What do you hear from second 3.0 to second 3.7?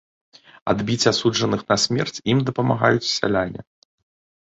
сяляне.